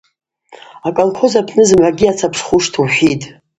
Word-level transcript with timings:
Аколхоз 0.87 1.33
апны 1.41 1.63
зымгӏвагьи 1.67 2.11
ацапшхушта 2.11 2.77
ухӏвитӏ. 2.81 3.25